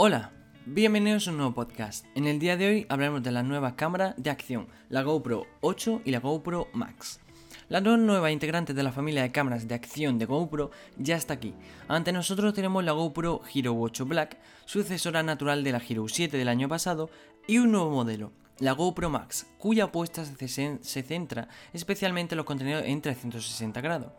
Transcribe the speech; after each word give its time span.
Hola, 0.00 0.30
bienvenidos 0.64 1.26
a 1.26 1.32
un 1.32 1.38
nuevo 1.38 1.54
podcast. 1.54 2.06
En 2.14 2.28
el 2.28 2.38
día 2.38 2.56
de 2.56 2.68
hoy 2.68 2.86
hablaremos 2.88 3.20
de 3.24 3.32
la 3.32 3.42
nueva 3.42 3.74
cámara 3.74 4.14
de 4.16 4.30
acción, 4.30 4.68
la 4.90 5.02
GoPro 5.02 5.48
8 5.60 6.02
y 6.04 6.12
la 6.12 6.20
GoPro 6.20 6.68
Max. 6.72 7.18
La 7.68 7.80
nueva 7.80 8.30
integrante 8.30 8.74
de 8.74 8.84
la 8.84 8.92
familia 8.92 9.22
de 9.22 9.32
cámaras 9.32 9.66
de 9.66 9.74
acción 9.74 10.16
de 10.16 10.26
GoPro 10.26 10.70
ya 10.98 11.16
está 11.16 11.34
aquí. 11.34 11.52
Ante 11.88 12.12
nosotros 12.12 12.54
tenemos 12.54 12.84
la 12.84 12.92
GoPro 12.92 13.40
Hero 13.52 13.76
8 13.76 14.06
Black, 14.06 14.38
sucesora 14.66 15.24
natural 15.24 15.64
de 15.64 15.72
la 15.72 15.82
Hero 15.84 16.06
7 16.06 16.36
del 16.36 16.48
año 16.48 16.68
pasado, 16.68 17.10
y 17.48 17.58
un 17.58 17.72
nuevo 17.72 17.90
modelo, 17.90 18.30
la 18.60 18.74
GoPro 18.74 19.10
Max, 19.10 19.48
cuya 19.58 19.86
apuesta 19.86 20.24
se 20.24 21.02
centra 21.02 21.48
especialmente 21.72 22.36
en 22.36 22.36
los 22.36 22.46
contenidos 22.46 22.84
en 22.86 23.02
360 23.02 23.80
grados. 23.80 24.12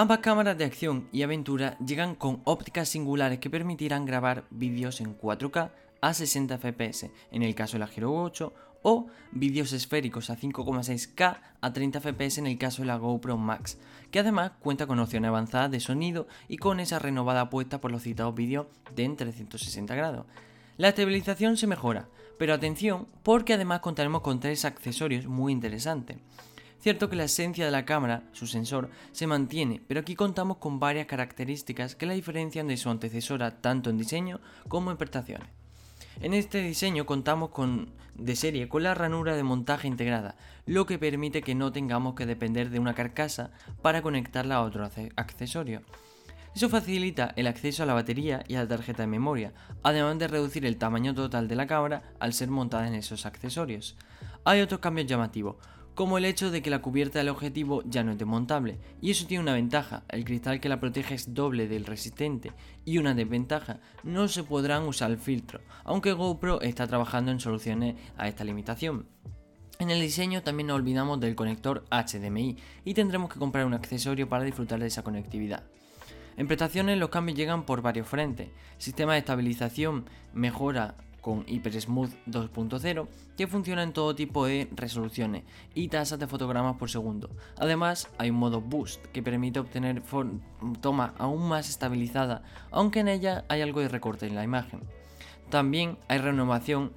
Ambas 0.00 0.20
cámaras 0.20 0.56
de 0.56 0.64
acción 0.64 1.08
y 1.10 1.22
aventura 1.22 1.76
llegan 1.84 2.14
con 2.14 2.40
ópticas 2.44 2.88
singulares 2.88 3.40
que 3.40 3.50
permitirán 3.50 4.06
grabar 4.06 4.44
vídeos 4.48 5.00
en 5.00 5.18
4K 5.18 5.72
a 6.00 6.14
60 6.14 6.56
fps 6.56 7.06
en 7.32 7.42
el 7.42 7.56
caso 7.56 7.72
de 7.72 7.78
la 7.80 7.90
Hero 7.92 8.14
8 8.14 8.54
o 8.82 9.08
vídeos 9.32 9.72
esféricos 9.72 10.30
a 10.30 10.36
5,6K 10.36 11.40
a 11.60 11.72
30 11.72 12.00
fps 12.00 12.38
en 12.38 12.46
el 12.46 12.58
caso 12.58 12.82
de 12.82 12.86
la 12.86 12.96
GoPro 12.96 13.36
Max, 13.38 13.76
que 14.12 14.20
además 14.20 14.52
cuenta 14.60 14.86
con 14.86 15.00
opciones 15.00 15.30
avanzadas 15.30 15.72
de 15.72 15.80
sonido 15.80 16.28
y 16.46 16.58
con 16.58 16.78
esa 16.78 17.00
renovada 17.00 17.40
apuesta 17.40 17.80
por 17.80 17.90
los 17.90 18.04
citados 18.04 18.36
vídeos 18.36 18.68
de 18.94 19.02
en 19.02 19.16
360 19.16 19.96
grados. 19.96 20.26
La 20.76 20.90
estabilización 20.90 21.56
se 21.56 21.66
mejora, 21.66 22.06
pero 22.38 22.54
atención 22.54 23.08
porque 23.24 23.54
además 23.54 23.80
contaremos 23.80 24.20
con 24.20 24.38
tres 24.38 24.64
accesorios 24.64 25.26
muy 25.26 25.52
interesantes. 25.52 26.18
Cierto 26.80 27.10
que 27.10 27.16
la 27.16 27.24
esencia 27.24 27.64
de 27.64 27.70
la 27.72 27.84
cámara, 27.84 28.22
su 28.32 28.46
sensor, 28.46 28.90
se 29.12 29.26
mantiene, 29.26 29.82
pero 29.88 30.00
aquí 30.00 30.14
contamos 30.14 30.58
con 30.58 30.78
varias 30.78 31.06
características 31.06 31.96
que 31.96 32.06
la 32.06 32.14
diferencian 32.14 32.68
de 32.68 32.76
su 32.76 32.88
antecesora 32.88 33.60
tanto 33.60 33.90
en 33.90 33.98
diseño 33.98 34.40
como 34.68 34.90
en 34.90 34.96
prestaciones. 34.96 35.48
En 36.20 36.34
este 36.34 36.62
diseño 36.62 37.06
contamos 37.06 37.50
con 37.50 37.90
de 38.14 38.34
serie 38.34 38.68
con 38.68 38.82
la 38.82 38.94
ranura 38.94 39.36
de 39.36 39.44
montaje 39.44 39.86
integrada, 39.86 40.36
lo 40.66 40.86
que 40.86 40.98
permite 40.98 41.42
que 41.42 41.54
no 41.54 41.72
tengamos 41.72 42.14
que 42.14 42.26
depender 42.26 42.70
de 42.70 42.80
una 42.80 42.94
carcasa 42.94 43.52
para 43.80 44.02
conectarla 44.02 44.56
a 44.56 44.62
otro 44.62 44.88
accesorio. 45.16 45.82
Eso 46.54 46.68
facilita 46.68 47.32
el 47.36 47.46
acceso 47.46 47.84
a 47.84 47.86
la 47.86 47.94
batería 47.94 48.42
y 48.48 48.56
a 48.56 48.62
la 48.62 48.68
tarjeta 48.68 49.02
de 49.02 49.06
memoria, 49.06 49.52
además 49.84 50.18
de 50.18 50.26
reducir 50.26 50.66
el 50.66 50.76
tamaño 50.76 51.14
total 51.14 51.46
de 51.46 51.54
la 51.54 51.68
cámara 51.68 52.02
al 52.18 52.32
ser 52.32 52.48
montada 52.48 52.88
en 52.88 52.94
esos 52.94 53.26
accesorios. 53.26 53.96
Hay 54.44 54.60
otros 54.60 54.80
cambios 54.80 55.06
llamativos, 55.06 55.56
como 55.98 56.16
el 56.16 56.26
hecho 56.26 56.52
de 56.52 56.62
que 56.62 56.70
la 56.70 56.80
cubierta 56.80 57.18
del 57.18 57.28
objetivo 57.28 57.82
ya 57.84 58.04
no 58.04 58.12
es 58.12 58.18
desmontable, 58.18 58.78
y 59.00 59.10
eso 59.10 59.26
tiene 59.26 59.42
una 59.42 59.54
ventaja, 59.54 60.04
el 60.10 60.24
cristal 60.24 60.60
que 60.60 60.68
la 60.68 60.78
protege 60.78 61.16
es 61.16 61.34
doble 61.34 61.66
del 61.66 61.86
resistente, 61.86 62.52
y 62.84 62.98
una 62.98 63.14
desventaja, 63.14 63.80
no 64.04 64.28
se 64.28 64.44
podrán 64.44 64.84
usar 64.84 65.10
el 65.10 65.18
filtro, 65.18 65.60
aunque 65.82 66.12
GoPro 66.12 66.60
está 66.60 66.86
trabajando 66.86 67.32
en 67.32 67.40
soluciones 67.40 67.96
a 68.16 68.28
esta 68.28 68.44
limitación. 68.44 69.08
En 69.80 69.90
el 69.90 70.00
diseño 70.00 70.44
también 70.44 70.68
nos 70.68 70.76
olvidamos 70.76 71.18
del 71.18 71.34
conector 71.34 71.84
HDMI 71.90 72.56
y 72.84 72.94
tendremos 72.94 73.28
que 73.32 73.40
comprar 73.40 73.66
un 73.66 73.74
accesorio 73.74 74.28
para 74.28 74.44
disfrutar 74.44 74.78
de 74.78 74.86
esa 74.86 75.02
conectividad. 75.02 75.64
En 76.36 76.46
prestaciones 76.46 76.96
los 76.96 77.08
cambios 77.08 77.36
llegan 77.36 77.64
por 77.64 77.82
varios 77.82 78.06
frentes. 78.06 78.50
sistema 78.78 79.14
de 79.14 79.18
estabilización 79.18 80.04
mejora 80.32 80.94
con 81.20 81.44
Hyper 81.46 81.80
Smooth 81.80 82.12
2.0 82.26 83.06
que 83.36 83.46
funciona 83.46 83.82
en 83.82 83.92
todo 83.92 84.14
tipo 84.14 84.46
de 84.46 84.68
resoluciones 84.72 85.44
y 85.74 85.88
tasas 85.88 86.18
de 86.18 86.26
fotogramas 86.26 86.76
por 86.76 86.90
segundo. 86.90 87.30
Además, 87.56 88.08
hay 88.18 88.30
un 88.30 88.36
modo 88.36 88.60
Boost 88.60 89.06
que 89.06 89.22
permite 89.22 89.60
obtener 89.60 90.02
toma 90.80 91.14
aún 91.18 91.48
más 91.48 91.68
estabilizada, 91.68 92.42
aunque 92.70 93.00
en 93.00 93.08
ella 93.08 93.44
hay 93.48 93.62
algo 93.62 93.80
de 93.80 93.88
recorte 93.88 94.26
en 94.26 94.34
la 94.34 94.44
imagen. 94.44 94.80
También 95.50 95.98
hay 96.08 96.18
renovación 96.18 96.92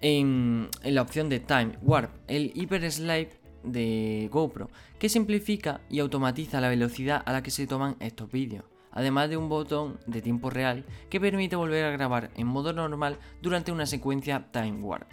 en, 0.00 0.68
en 0.82 0.94
la 0.94 1.02
opción 1.02 1.28
de 1.28 1.40
Time 1.40 1.78
Warp, 1.82 2.10
el 2.28 2.52
Hyper 2.54 2.90
Slide 2.90 3.40
de 3.64 4.28
GoPro, 4.32 4.70
que 4.98 5.08
simplifica 5.08 5.80
y 5.90 5.98
automatiza 5.98 6.60
la 6.60 6.68
velocidad 6.68 7.22
a 7.26 7.32
la 7.32 7.42
que 7.42 7.50
se 7.50 7.66
toman 7.66 7.96
estos 8.00 8.30
vídeos 8.30 8.64
además 8.92 9.30
de 9.30 9.36
un 9.36 9.48
botón 9.48 9.98
de 10.06 10.22
tiempo 10.22 10.50
real 10.50 10.84
que 11.08 11.20
permite 11.20 11.56
volver 11.56 11.84
a 11.84 11.90
grabar 11.90 12.30
en 12.34 12.46
modo 12.46 12.72
normal 12.72 13.18
durante 13.42 13.72
una 13.72 13.86
secuencia 13.86 14.46
Time 14.52 14.80
Warp. 14.80 15.08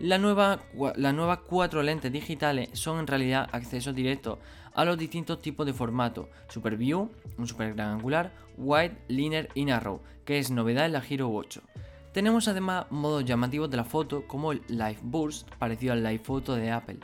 La 0.00 0.18
nueva, 0.18 0.60
las 0.96 1.14
nuevas 1.14 1.38
cuatro 1.38 1.82
lentes 1.82 2.12
digitales 2.12 2.68
son 2.72 2.98
en 2.98 3.06
realidad 3.06 3.48
accesos 3.52 3.94
directos 3.94 4.38
a 4.74 4.84
los 4.84 4.98
distintos 4.98 5.40
tipos 5.40 5.64
de 5.66 5.72
formato, 5.72 6.28
Super 6.48 6.76
View, 6.76 7.10
un 7.38 7.46
super 7.46 7.74
gran 7.74 7.92
angular, 7.92 8.32
Wide, 8.58 8.98
Linear 9.08 9.48
y 9.54 9.64
Narrow, 9.64 10.00
que 10.24 10.38
es 10.38 10.50
novedad 10.50 10.86
en 10.86 10.92
la 10.92 11.02
Hero 11.08 11.32
8. 11.32 11.62
Tenemos 12.12 12.48
además 12.48 12.86
modos 12.90 13.24
llamativos 13.24 13.70
de 13.70 13.76
la 13.76 13.84
foto 13.84 14.26
como 14.26 14.52
el 14.52 14.62
Live 14.68 14.98
Burst, 15.02 15.48
parecido 15.58 15.92
al 15.92 16.02
Live 16.02 16.20
Photo 16.20 16.54
de 16.54 16.70
Apple. 16.70 16.98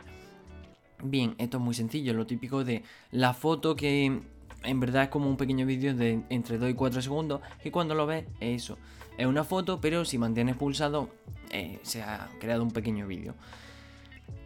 Bien, 1.03 1.35
esto 1.37 1.57
es 1.57 1.63
muy 1.63 1.73
sencillo, 1.73 2.13
lo 2.13 2.27
típico 2.27 2.63
de 2.63 2.83
la 3.11 3.33
foto 3.33 3.75
que 3.75 4.21
en 4.63 4.79
verdad 4.79 5.03
es 5.03 5.09
como 5.09 5.29
un 5.29 5.37
pequeño 5.37 5.65
vídeo 5.65 5.93
de 5.95 6.21
entre 6.29 6.57
2 6.57 6.71
y 6.71 6.73
4 6.73 7.01
segundos 7.01 7.41
que 7.61 7.71
cuando 7.71 7.95
lo 7.95 8.05
ves 8.05 8.25
es 8.39 8.63
eso. 8.63 8.77
Es 9.17 9.25
una 9.25 9.43
foto, 9.43 9.81
pero 9.81 10.05
si 10.05 10.17
mantienes 10.17 10.55
pulsado 10.55 11.09
eh, 11.51 11.79
se 11.83 12.01
ha 12.01 12.29
creado 12.39 12.63
un 12.63 12.71
pequeño 12.71 13.07
vídeo. 13.07 13.35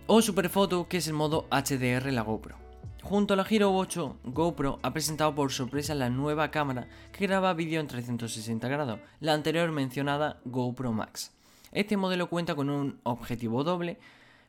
O 0.08 0.22
Superfoto, 0.22 0.88
que 0.88 0.98
es 0.98 1.08
el 1.08 1.14
modo 1.14 1.48
HDR 1.50 2.12
la 2.12 2.22
GoPro. 2.22 2.58
Junto 3.02 3.36
a 3.36 3.38
la 3.38 3.46
Hero 3.48 3.76
8, 3.76 4.18
GoPro 4.24 4.80
ha 4.82 4.92
presentado 4.92 5.36
por 5.36 5.52
sorpresa 5.52 5.94
la 5.94 6.10
nueva 6.10 6.50
cámara 6.50 6.88
que 7.12 7.28
graba 7.28 7.54
vídeo 7.54 7.80
en 7.80 7.88
360 7.88 8.68
grados, 8.68 9.00
la 9.20 9.34
anterior 9.34 9.72
mencionada 9.72 10.40
GoPro 10.46 10.92
Max. 10.92 11.32
Este 11.72 11.98
modelo 11.98 12.30
cuenta 12.30 12.56
con 12.56 12.70
un 12.70 13.00
objetivo 13.04 13.64
doble, 13.64 14.00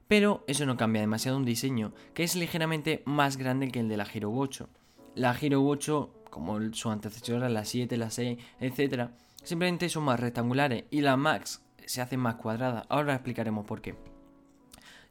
pero 0.08 0.42
eso 0.46 0.64
no 0.64 0.76
cambia 0.76 1.02
demasiado 1.02 1.36
un 1.36 1.44
diseño 1.44 1.92
que 2.14 2.24
es 2.24 2.34
ligeramente 2.34 3.02
más 3.04 3.36
grande 3.36 3.70
que 3.70 3.80
el 3.80 3.88
de 3.88 3.98
la 3.98 4.06
Hero 4.10 4.32
8. 4.32 4.68
La 5.16 5.34
Hero 5.34 5.66
8, 5.66 6.24
como 6.28 6.60
su 6.74 6.90
antecesora, 6.90 7.48
la 7.48 7.64
7, 7.64 7.96
la 7.96 8.10
6, 8.10 8.38
etc., 8.60 9.08
simplemente 9.42 9.88
son 9.88 10.04
más 10.04 10.20
rectangulares 10.20 10.84
y 10.90 11.00
la 11.00 11.16
Max 11.16 11.62
se 11.86 12.02
hace 12.02 12.18
más 12.18 12.34
cuadrada. 12.34 12.84
Ahora 12.90 13.14
explicaremos 13.14 13.64
por 13.64 13.80
qué. 13.80 13.94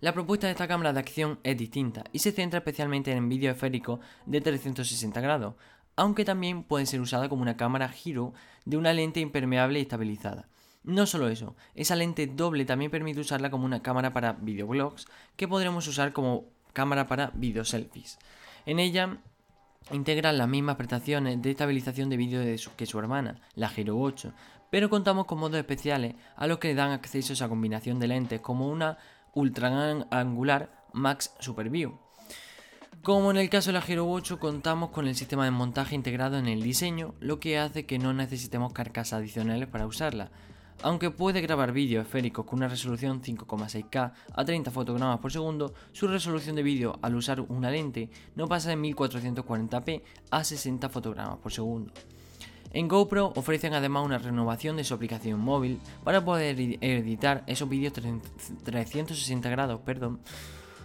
La 0.01 0.13
propuesta 0.13 0.45
de 0.45 0.51
esta 0.51 0.67
cámara 0.67 0.93
de 0.93 0.99
acción 0.99 1.39
es 1.41 1.57
distinta 1.57 2.03
y 2.11 2.19
se 2.19 2.31
centra 2.31 2.59
especialmente 2.59 3.13
en 3.13 3.27
vídeo 3.27 3.51
esférico 3.51 3.99
de 4.27 4.41
360 4.41 5.19
grados, 5.21 5.55
aunque 5.95 6.23
también 6.23 6.61
puede 6.61 6.85
ser 6.85 7.01
usada 7.01 7.27
como 7.27 7.41
una 7.41 7.57
cámara 7.57 7.89
giro 7.89 8.35
de 8.63 8.77
una 8.77 8.93
lente 8.93 9.21
impermeable 9.21 9.79
y 9.79 9.81
estabilizada. 9.81 10.49
No 10.83 11.07
solo 11.07 11.29
eso, 11.29 11.55
esa 11.73 11.95
lente 11.95 12.27
doble 12.27 12.65
también 12.65 12.91
permite 12.91 13.21
usarla 13.21 13.49
como 13.49 13.65
una 13.65 13.81
cámara 13.81 14.13
para 14.13 14.33
videoblogs 14.33 15.07
que 15.35 15.47
podremos 15.47 15.87
usar 15.87 16.13
como 16.13 16.45
cámara 16.73 17.07
para 17.07 17.31
videoselfies. 17.33 18.19
En 18.67 18.77
ella 18.77 19.17
integra 19.91 20.33
las 20.33 20.47
mismas 20.47 20.75
prestaciones 20.75 21.41
de 21.41 21.51
estabilización 21.51 22.09
de 22.09 22.17
vídeo 22.17 22.41
que 22.75 22.85
su 22.85 22.99
hermana, 22.99 23.39
la 23.55 23.71
Hero 23.75 23.99
8, 23.99 24.33
pero 24.69 24.89
contamos 24.89 25.25
con 25.25 25.39
modos 25.39 25.57
especiales 25.57 26.15
a 26.35 26.47
los 26.47 26.57
que 26.57 26.73
dan 26.73 26.91
acceso 26.91 27.33
a 27.33 27.35
esa 27.35 27.49
combinación 27.49 27.99
de 27.99 28.07
lentes 28.07 28.41
como 28.41 28.67
una 28.67 28.97
ultra 29.33 30.05
angular 30.09 30.85
Max 30.93 31.33
Super 31.39 31.69
View. 31.69 31.97
Como 33.03 33.29
en 33.29 33.37
el 33.37 33.49
caso 33.49 33.69
de 33.69 33.79
la 33.79 33.85
Hero 33.87 34.09
8 34.09 34.39
contamos 34.39 34.89
con 34.89 35.07
el 35.07 35.15
sistema 35.15 35.45
de 35.45 35.51
montaje 35.51 35.93
integrado 35.93 36.37
en 36.37 36.47
el 36.47 36.63
diseño, 36.63 37.13
lo 37.19 37.39
que 37.39 37.59
hace 37.59 37.85
que 37.85 37.99
no 37.99 38.13
necesitemos 38.13 38.73
carcasas 38.73 39.19
adicionales 39.19 39.67
para 39.67 39.85
usarla, 39.85 40.31
aunque 40.81 41.11
puede 41.11 41.41
grabar 41.41 41.71
vídeo 41.71 42.01
esférico 42.01 42.45
con 42.45 42.59
una 42.59 42.67
resolución 42.67 43.21
5,6K 43.21 44.11
a 44.33 44.45
30 44.45 44.71
fotogramas 44.71 45.19
por 45.19 45.31
segundo, 45.31 45.73
su 45.91 46.07
resolución 46.07 46.55
de 46.55 46.63
vídeo 46.63 46.99
al 47.01 47.15
usar 47.15 47.41
una 47.41 47.71
lente 47.71 48.09
no 48.35 48.47
pasa 48.47 48.69
de 48.69 48.77
1440p 48.77 50.01
a 50.31 50.43
60 50.43 50.89
fotogramas 50.89 51.37
por 51.37 51.51
segundo. 51.51 51.91
En 52.71 52.89
GoPro 52.89 53.31
ofrecen 53.35 53.73
además 53.73 54.05
una 54.05 54.17
renovación 54.17 54.75
de 54.75 54.83
su 54.83 54.93
aplicación 54.93 55.39
móvil 55.39 55.79
para 56.03 56.25
poder 56.25 56.59
editar 56.59 57.43
esos 57.47 57.69
vídeos 57.69 57.93
360 57.93 59.49
grados 59.49 59.79
perdón, 59.81 60.19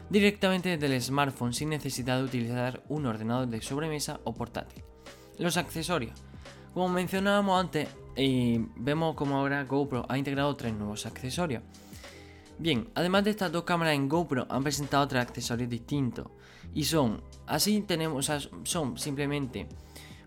directamente 0.09 0.77
desde 0.77 0.95
el 0.95 1.03
smartphone 1.03 1.53
sin 1.53 1.71
necesidad 1.71 2.19
de 2.19 2.25
utilizar 2.25 2.85
un 2.89 3.07
ordenador 3.07 3.49
de 3.49 3.61
sobremesa 3.61 4.21
o 4.23 4.35
portátil. 4.35 4.85
Los 5.39 5.57
accesorios. 5.57 6.30
Como 6.75 6.89
mencionábamos 6.89 7.61
antes, 7.61 7.89
vemos 8.77 9.17
como 9.17 9.37
ahora 9.37 9.65
GoPro 9.65 10.07
ha 10.09 10.17
integrado 10.17 10.55
tres 10.55 10.73
nuevos 10.73 11.05
accesorios. 11.07 11.63
Bien, 12.59 12.89
además 12.95 13.25
de 13.25 13.31
estas 13.31 13.51
dos 13.51 13.65
cámaras 13.65 13.95
en 13.95 14.09
GoPro 14.09 14.47
han 14.49 14.63
presentado 14.63 15.09
tres 15.09 15.23
accesorios 15.23 15.69
distintos 15.69 16.27
y 16.75 16.85
son, 16.85 17.23
así 17.47 17.81
tenemos, 17.81 18.31
son 18.65 18.99
simplemente 18.99 19.67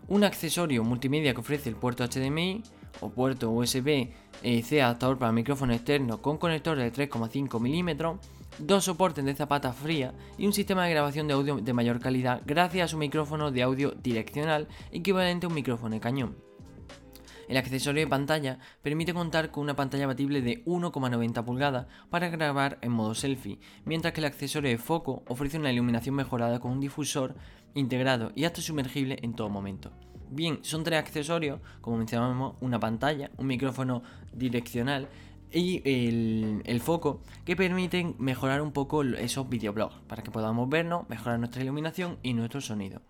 un 0.08 0.24
accesorio 0.24 0.84
multimedia 0.84 1.32
que 1.32 1.40
ofrece 1.40 1.68
el 1.68 1.76
puerto 1.76 2.04
HDMI 2.04 2.62
o 3.00 3.10
puerto 3.10 3.50
USB 3.50 4.08
eh, 4.42 4.82
adaptador 4.82 5.18
para 5.18 5.32
micrófono 5.32 5.72
externo 5.72 6.20
con 6.20 6.36
conector 6.36 6.76
de 6.76 6.92
3,5 6.92 7.60
mm, 7.60 8.18
dos 8.58 8.84
soportes 8.84 9.24
de 9.24 9.34
zapata 9.34 9.72
fría 9.72 10.14
y 10.38 10.46
un 10.46 10.52
sistema 10.52 10.84
de 10.84 10.90
grabación 10.90 11.26
de 11.26 11.34
audio 11.34 11.56
de 11.56 11.72
mayor 11.72 12.00
calidad 12.00 12.42
gracias 12.46 12.84
a 12.84 12.88
su 12.88 12.98
micrófono 12.98 13.50
de 13.50 13.62
audio 13.62 13.92
direccional 13.92 14.68
equivalente 14.92 15.46
a 15.46 15.48
un 15.48 15.54
micrófono 15.54 15.94
de 15.94 16.00
cañón. 16.00 16.36
El 17.48 17.58
accesorio 17.58 18.02
de 18.02 18.10
pantalla 18.10 18.58
permite 18.82 19.12
contar 19.12 19.50
con 19.50 19.64
una 19.64 19.76
pantalla 19.76 20.04
abatible 20.04 20.40
de 20.40 20.64
1,90 20.64 21.44
pulgadas 21.44 21.86
para 22.08 22.28
grabar 22.28 22.78
en 22.80 22.92
modo 22.92 23.14
selfie, 23.14 23.58
mientras 23.84 24.14
que 24.14 24.20
el 24.20 24.26
accesorio 24.26 24.70
de 24.70 24.78
foco 24.78 25.22
ofrece 25.28 25.58
una 25.58 25.72
iluminación 25.72 26.14
mejorada 26.14 26.58
con 26.58 26.72
un 26.72 26.80
difusor 26.80 27.34
integrado 27.74 28.32
y 28.34 28.44
hasta 28.44 28.62
sumergible 28.62 29.18
en 29.22 29.34
todo 29.34 29.50
momento. 29.50 29.92
Bien, 30.30 30.60
son 30.62 30.84
tres 30.84 30.98
accesorios, 30.98 31.60
como 31.80 31.98
mencionábamos, 31.98 32.56
una 32.60 32.80
pantalla, 32.80 33.30
un 33.36 33.46
micrófono 33.46 34.02
direccional 34.32 35.08
y 35.52 35.82
el, 36.64 36.80
foco 36.80 37.20
que 37.44 37.56
permiten 37.56 38.16
mejorar 38.18 38.62
un 38.62 38.72
poco 38.72 39.02
esos 39.02 39.48
videoblogs 39.48 39.96
para 40.08 40.22
que 40.22 40.30
podamos 40.30 40.68
vernos, 40.68 41.08
mejorar 41.08 41.38
nuestra 41.38 41.62
iluminación 41.62 42.18
y 42.22 42.34
nuestro 42.34 42.60
sonido. 42.60 43.00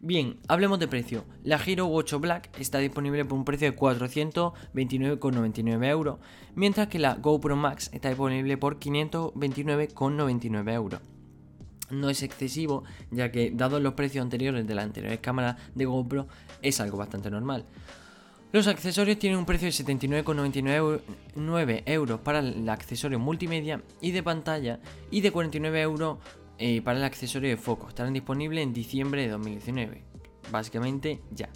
Bien, 0.00 0.38
hablemos 0.46 0.78
de 0.78 0.86
precio. 0.86 1.24
La 1.42 1.56
Hero 1.56 1.90
8 1.90 2.20
Black 2.20 2.50
está 2.60 2.78
disponible 2.78 3.24
por 3.24 3.36
un 3.36 3.44
precio 3.44 3.68
de 3.68 3.76
429,99 3.76 5.88
euros, 5.88 6.20
mientras 6.54 6.86
que 6.86 7.00
la 7.00 7.16
GoPro 7.16 7.56
Max 7.56 7.90
está 7.92 8.08
disponible 8.08 8.56
por 8.56 8.78
529,99 8.78 10.72
euros. 10.72 11.00
No 11.90 12.10
es 12.10 12.22
excesivo, 12.22 12.84
ya 13.10 13.32
que 13.32 13.50
dados 13.50 13.82
los 13.82 13.94
precios 13.94 14.22
anteriores 14.22 14.68
de 14.68 14.74
las 14.76 14.84
anteriores 14.84 15.18
cámaras 15.18 15.56
de 15.74 15.86
GoPro, 15.86 16.28
es 16.62 16.80
algo 16.80 16.98
bastante 16.98 17.28
normal. 17.28 17.64
Los 18.50 18.66
accesorios 18.66 19.18
tienen 19.18 19.38
un 19.38 19.44
precio 19.44 19.66
de 19.66 19.72
79,99 19.72 21.82
euros 21.84 22.20
para 22.20 22.38
el 22.38 22.66
accesorio 22.70 23.18
multimedia 23.18 23.82
y 24.00 24.12
de 24.12 24.22
pantalla 24.22 24.80
y 25.10 25.20
de 25.20 25.30
49 25.30 25.82
euros 25.82 26.18
eh, 26.56 26.80
para 26.80 26.98
el 26.98 27.04
accesorio 27.04 27.50
de 27.50 27.58
foco. 27.58 27.88
Estarán 27.88 28.14
disponibles 28.14 28.62
en 28.62 28.72
diciembre 28.72 29.22
de 29.22 29.28
2019. 29.28 30.02
Básicamente 30.50 31.20
ya. 31.30 31.50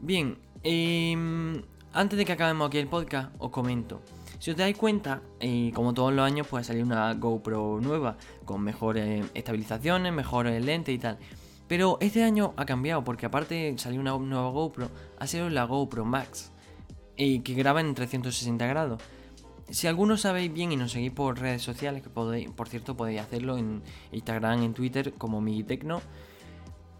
Bien, 0.00 0.36
em, 0.64 1.62
antes 1.92 2.18
de 2.18 2.24
que 2.24 2.32
acabemos 2.32 2.66
aquí 2.66 2.78
el 2.78 2.88
podcast, 2.88 3.32
os 3.38 3.50
comento. 3.50 4.02
Si 4.40 4.50
os 4.50 4.56
dais 4.56 4.76
cuenta, 4.76 5.22
eh, 5.38 5.70
como 5.74 5.94
todos 5.94 6.12
los 6.12 6.24
años, 6.24 6.48
puede 6.48 6.64
salir 6.64 6.82
una 6.82 7.14
GoPro 7.14 7.78
nueva 7.80 8.16
con 8.44 8.62
mejores 8.62 9.26
estabilizaciones, 9.34 10.12
mejores 10.12 10.64
lentes 10.64 10.92
y 10.92 10.98
tal. 10.98 11.18
Pero 11.70 11.98
este 12.00 12.24
año 12.24 12.52
ha 12.56 12.66
cambiado 12.66 13.04
porque 13.04 13.26
aparte 13.26 13.76
salió 13.78 14.00
una 14.00 14.18
nueva 14.18 14.50
GoPro, 14.50 14.90
ha 15.20 15.26
sido 15.28 15.48
la 15.50 15.62
GoPro 15.62 16.04
Max, 16.04 16.50
eh, 17.16 17.44
que 17.44 17.54
graba 17.54 17.80
en 17.80 17.94
360 17.94 18.66
grados. 18.66 19.00
Si 19.68 19.86
algunos 19.86 20.22
sabéis 20.22 20.52
bien 20.52 20.72
y 20.72 20.76
nos 20.76 20.90
seguís 20.90 21.12
por 21.12 21.38
redes 21.38 21.62
sociales, 21.62 22.02
que 22.02 22.10
podéis, 22.10 22.50
por 22.50 22.68
cierto 22.68 22.96
podéis 22.96 23.20
hacerlo 23.20 23.56
en 23.56 23.84
Instagram, 24.10 24.64
en 24.64 24.74
Twitter, 24.74 25.12
como 25.12 25.40
Migitecno, 25.40 26.02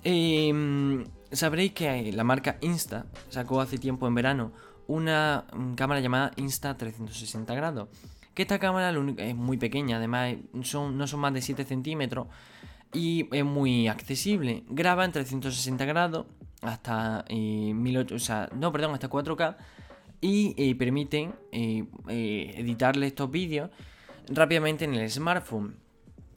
eh, 0.04 1.04
sabréis 1.32 1.72
que 1.72 2.12
la 2.12 2.22
marca 2.22 2.56
Insta 2.60 3.06
sacó 3.28 3.60
hace 3.60 3.76
tiempo 3.76 4.06
en 4.06 4.14
verano 4.14 4.52
una 4.86 5.46
cámara 5.74 5.98
llamada 5.98 6.30
Insta 6.36 6.76
360 6.76 7.52
grados. 7.56 7.88
Que 8.34 8.42
esta 8.42 8.60
cámara 8.60 8.96
es 9.16 9.34
muy 9.34 9.56
pequeña, 9.56 9.96
además 9.96 10.36
son, 10.62 10.96
no 10.96 11.08
son 11.08 11.18
más 11.18 11.34
de 11.34 11.42
7 11.42 11.64
centímetros 11.64 12.28
y 12.92 13.28
es 13.34 13.44
muy 13.44 13.88
accesible. 13.88 14.64
Graba 14.68 15.04
en 15.04 15.12
360 15.12 15.84
grados 15.84 16.26
hasta 16.62 17.24
eh, 17.28 17.74
o 18.12 18.18
sea, 18.18 18.48
no, 18.54 18.70
perdón, 18.72 18.94
hasta 18.94 19.08
4K 19.08 19.56
y 20.20 20.54
eh, 20.56 20.74
permiten 20.74 21.34
eh, 21.52 21.84
eh, 22.08 22.54
editarle 22.56 23.06
estos 23.06 23.30
vídeos 23.30 23.70
rápidamente 24.28 24.84
en 24.84 24.94
el 24.94 25.10
smartphone. 25.10 25.76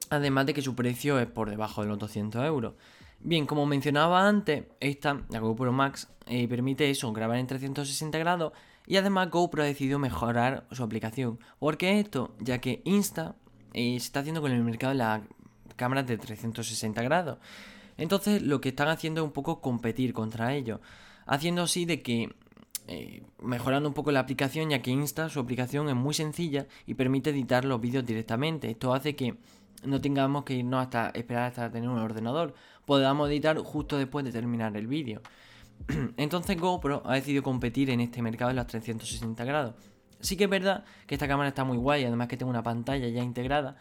Además 0.09 0.45
de 0.45 0.53
que 0.53 0.61
su 0.61 0.75
precio 0.75 1.19
es 1.19 1.27
por 1.27 1.50
debajo 1.50 1.81
de 1.81 1.88
los 1.88 2.00
200 2.00 2.44
euros. 2.45 2.73
Bien, 3.19 3.45
como 3.45 3.65
mencionaba 3.65 4.27
antes, 4.27 4.65
esta, 4.79 5.21
la 5.29 5.39
GoPro 5.39 5.71
Max, 5.71 6.09
permite 6.25 6.89
eso, 6.89 7.11
grabar 7.13 7.38
en 7.38 7.47
360 7.47 8.17
grados 8.17 8.53
y 8.85 8.97
además 8.97 9.29
GoPro 9.29 9.63
ha 9.63 9.65
decidido 9.65 9.97
mejorar 9.97 10.67
su 10.71 10.83
aplicación. 10.83 11.39
¿Por 11.57 11.77
qué 11.77 12.00
esto? 12.00 12.35
Ya 12.39 12.59
que 12.59 12.81
Insta 12.83 13.35
se 13.73 13.95
está 13.95 14.19
haciendo 14.19 14.41
con 14.41 14.51
el 14.51 14.63
mercado 14.63 14.91
de 14.91 15.00
las 15.00 15.21
cámaras 15.75 16.08
de 16.08 16.18
360 16.18 17.02
grados. 17.04 17.38
Entonces 17.98 18.42
lo 18.42 18.62
que 18.62 18.70
están 18.70 18.88
haciendo 18.88 19.22
es 19.22 19.25
un 19.25 19.34
poco 19.34 19.62
competir 19.62 20.14
contra 20.14 20.54
ellos. 20.54 20.80
Haciendo 21.25 21.64
así 21.64 21.86
de 21.86 22.02
que 22.02 22.36
eh, 22.88 23.24
mejorando 23.42 23.88
un 23.88 23.94
poco 23.94 24.12
la 24.12 24.20
aplicación 24.20 24.70
ya 24.70 24.81
que 24.81 24.92
Insta, 24.92 25.30
su 25.30 25.40
aplicación 25.40 25.88
es 25.88 25.96
muy 25.96 26.14
sencilla 26.14 26.68
y 26.86 26.96
permite 26.96 27.30
editar 27.30 27.66
los 27.66 27.80
vídeos 27.80 28.06
directamente. 28.06 28.70
Esto 28.70 28.94
hace 28.94 29.16
que 29.16 29.38
no 29.86 30.02
tengamos 30.02 30.44
que 30.44 30.56
irnos 30.56 30.81
hasta 30.81 31.10
esperar 31.10 31.46
hasta 31.46 31.72
tener 31.72 31.90
un 31.90 32.00
ordenador. 32.00 32.54
Podamos 32.86 33.30
editar 33.30 33.58
justo 33.58 33.98
después 33.98 34.25
de 34.25 34.31
terminar 34.31 34.75
el 34.75 34.88
vídeo. 34.88 35.22
Entonces 36.18 36.60
GoPro 36.60 37.04
ha 37.06 37.16
decidido 37.16 37.44
competir 37.44 37.90
en 37.90 38.02
este 38.02 38.22
mercado 38.22 38.50
de 38.50 38.56
los 38.56 38.68
360 38.68 39.44
grados. 39.46 39.75
Sí 40.20 40.38
que 40.38 40.46
es 40.46 40.50
verdad 40.50 40.86
que 41.06 41.16
esta 41.16 41.28
cámara 41.28 41.50
está 41.50 41.64
muy 41.64 41.78
guay, 41.78 42.06
además 42.06 42.28
que 42.28 42.38
tengo 42.38 42.50
una 42.50 42.64
pantalla 42.64 43.08
ya 43.10 43.22
integrada, 43.22 43.78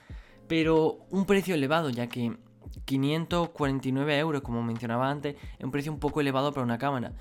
pero 0.52 0.98
un 1.08 1.24
precio 1.24 1.54
elevado 1.54 1.88
ya 1.88 2.08
que 2.08 2.36
549 2.84 4.18
euros, 4.18 4.42
como 4.42 4.62
mencionaba 4.62 5.08
antes, 5.08 5.34
es 5.58 5.64
un 5.64 5.70
precio 5.70 5.90
un 5.90 5.98
poco 5.98 6.20
elevado 6.20 6.52
para 6.52 6.62
una 6.62 6.76
cámara. 6.76 7.14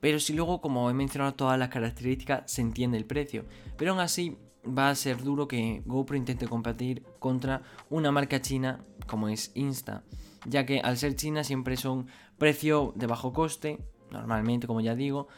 Pero 0.00 0.18
si 0.18 0.32
luego, 0.32 0.62
como 0.62 0.88
he 0.88 0.94
mencionado 0.94 1.34
todas 1.34 1.58
las 1.58 1.68
características, 1.68 2.50
se 2.50 2.62
entiende 2.62 2.96
el 2.96 3.04
precio. 3.04 3.44
Pero 3.76 3.90
aún 3.90 4.00
así 4.00 4.38
va 4.66 4.88
a 4.88 4.94
ser 4.94 5.22
duro 5.22 5.46
que 5.46 5.82
GoPro 5.84 6.16
intente 6.16 6.48
competir 6.48 7.02
contra 7.18 7.60
una 7.90 8.10
marca 8.10 8.40
china 8.40 8.82
como 9.06 9.28
es 9.28 9.52
Insta. 9.54 10.02
Ya 10.46 10.64
que 10.64 10.80
al 10.80 10.96
ser 10.96 11.14
china 11.14 11.44
siempre 11.44 11.76
son 11.76 12.06
precios 12.38 12.92
de 12.94 13.06
bajo 13.06 13.34
coste, 13.34 13.80
normalmente 14.10 14.66
como 14.66 14.80
ya 14.80 14.94
digo. 14.94 15.28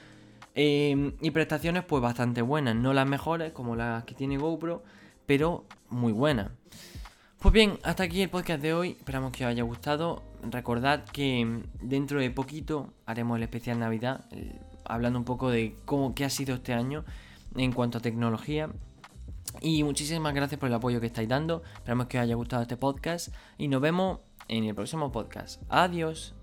Em, 0.54 1.14
y 1.20 1.32
prestaciones 1.32 1.82
pues 1.82 2.00
bastante 2.00 2.42
buenas. 2.42 2.76
No 2.76 2.92
las 2.92 3.08
mejores 3.08 3.50
como 3.50 3.74
las 3.74 4.04
que 4.04 4.14
tiene 4.14 4.38
GoPro, 4.38 4.84
pero 5.26 5.64
muy 5.88 6.12
buenas. 6.12 6.52
Pues 7.40 7.54
bien, 7.54 7.78
hasta 7.84 8.02
aquí 8.02 8.20
el 8.20 8.28
podcast 8.28 8.60
de 8.60 8.74
hoy. 8.74 8.96
Esperamos 8.98 9.32
que 9.32 9.46
os 9.46 9.50
haya 9.50 9.62
gustado. 9.62 10.22
Recordad 10.42 11.04
que 11.04 11.62
dentro 11.80 12.20
de 12.20 12.30
poquito 12.30 12.92
haremos 13.06 13.38
el 13.38 13.42
especial 13.42 13.78
Navidad, 13.78 14.26
hablando 14.84 15.18
un 15.18 15.24
poco 15.24 15.48
de 15.48 15.74
cómo 15.86 16.14
qué 16.14 16.26
ha 16.26 16.30
sido 16.30 16.54
este 16.56 16.74
año 16.74 17.02
en 17.56 17.72
cuanto 17.72 17.96
a 17.96 18.02
tecnología. 18.02 18.68
Y 19.62 19.82
muchísimas 19.84 20.34
gracias 20.34 20.60
por 20.60 20.68
el 20.68 20.74
apoyo 20.74 21.00
que 21.00 21.06
estáis 21.06 21.30
dando. 21.30 21.62
Esperamos 21.76 22.08
que 22.08 22.18
os 22.18 22.24
haya 22.24 22.34
gustado 22.34 22.60
este 22.60 22.76
podcast 22.76 23.34
y 23.56 23.68
nos 23.68 23.80
vemos 23.80 24.18
en 24.48 24.64
el 24.64 24.74
próximo 24.74 25.10
podcast. 25.10 25.62
Adiós. 25.70 26.34